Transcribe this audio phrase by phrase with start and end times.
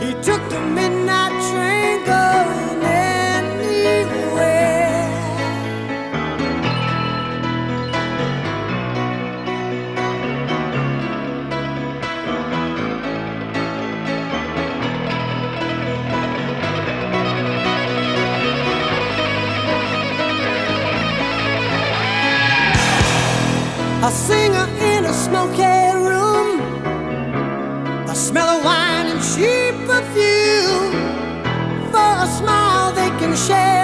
[0.00, 1.27] He took the midnight.
[33.48, 33.77] share.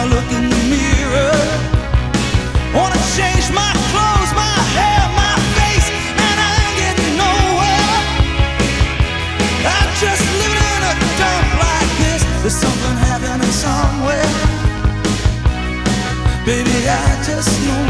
[0.00, 1.36] I look in the mirror.
[2.72, 5.88] Wanna change my clothes, my hair, my face,
[6.26, 7.96] and I'm getting nowhere.
[9.76, 12.22] I'm just in a dump like this.
[12.40, 12.80] There's.
[16.46, 17.89] Baby, I just know.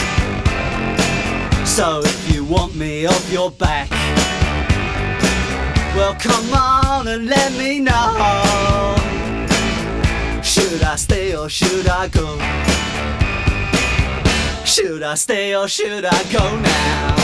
[1.71, 3.89] So if you want me off your back,
[5.95, 8.95] well come on and let me know.
[10.43, 12.37] Should I stay or should I go?
[14.65, 17.15] Should I stay or should I go now?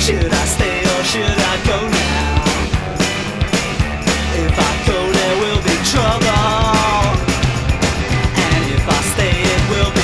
[0.00, 2.44] Should I stay or should I go now?
[4.46, 7.14] If I go, there will be trouble.
[8.44, 10.03] And if I stay, it will be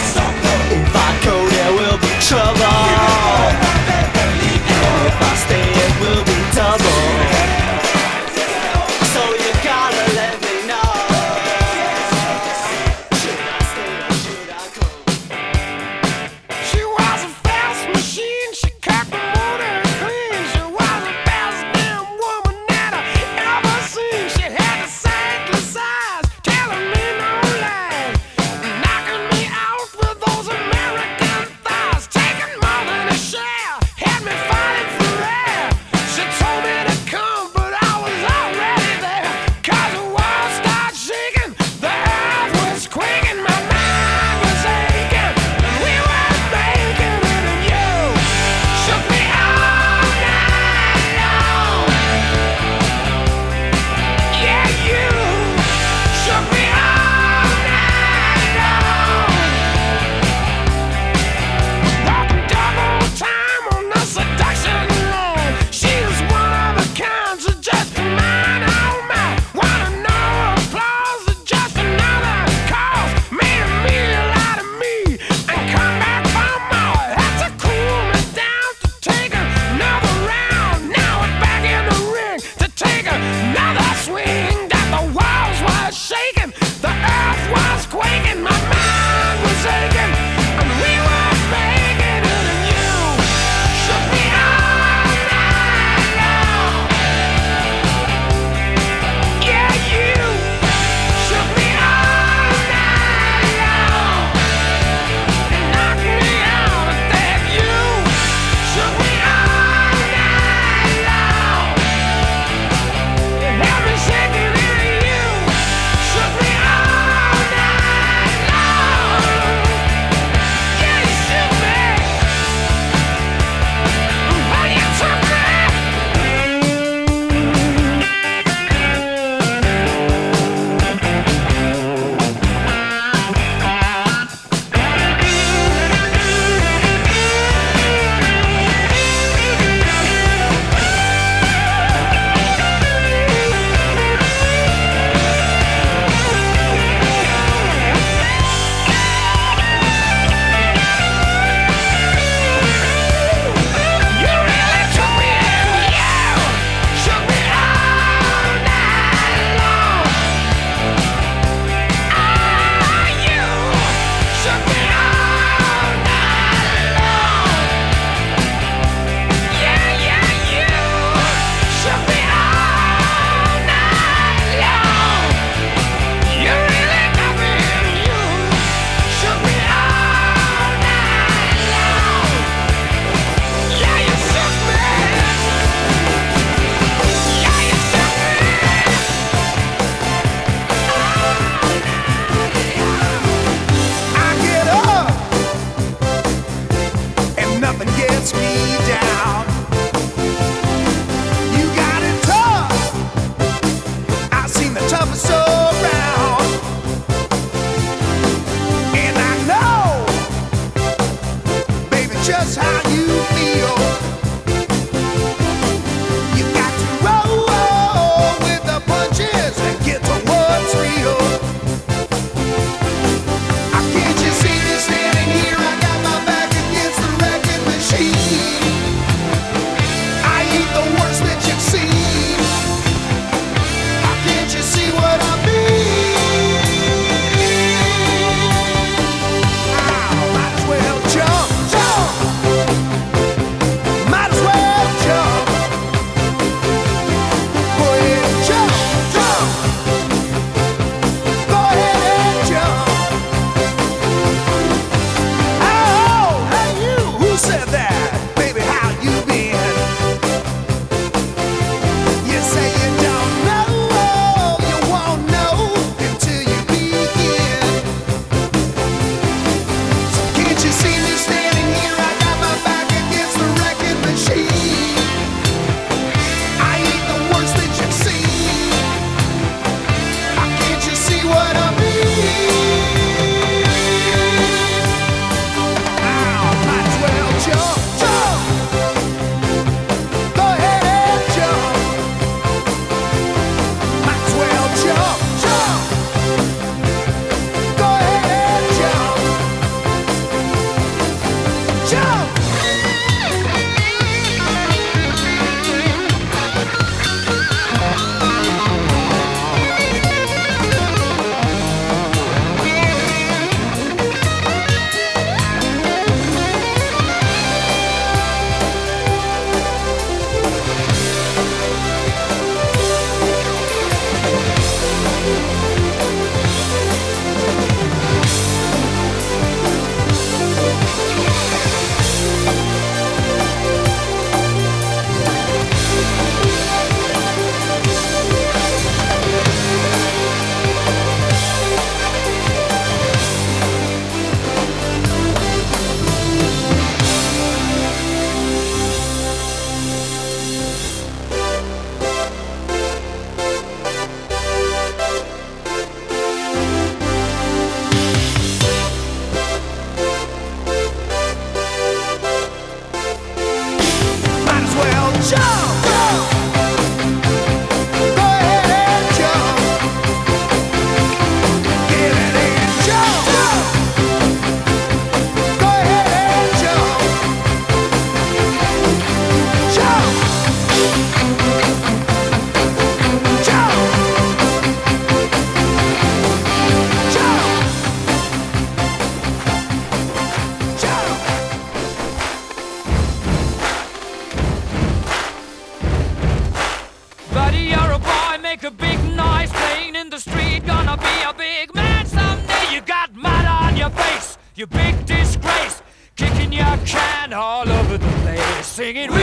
[408.93, 409.20] Singing,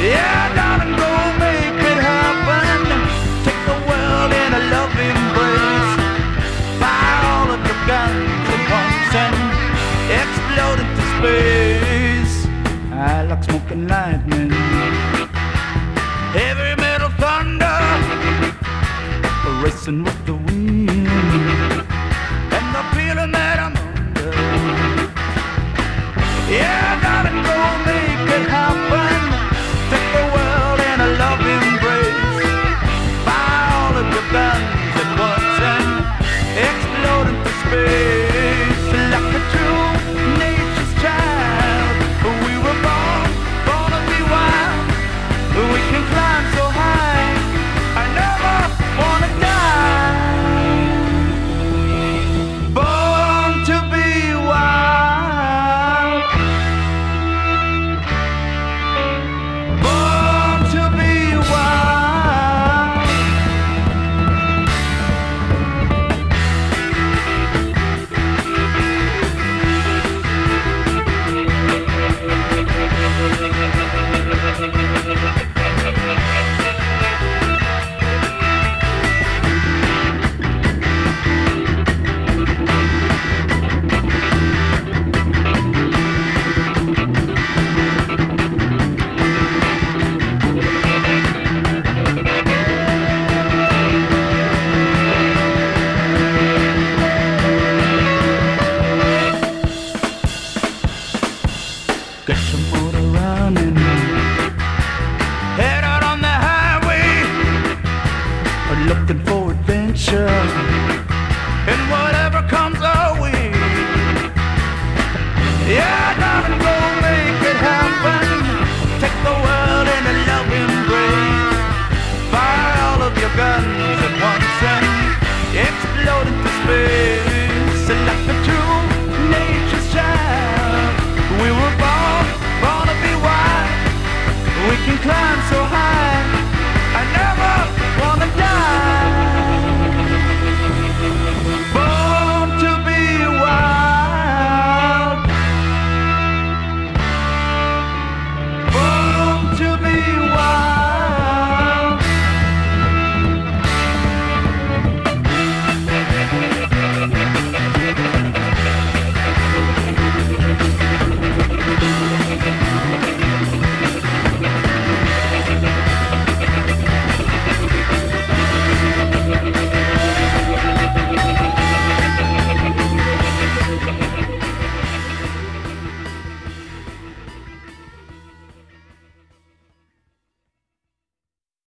[0.00, 1.10] Yeah, darling, go
[1.42, 2.86] make it happen.
[3.42, 5.92] Take the world in a loving embrace.
[6.78, 7.64] Fire all and
[11.18, 12.46] space.
[12.92, 14.50] I like smoking lightning.
[16.36, 17.78] Heavy metal thunder.
[19.64, 20.17] Racing with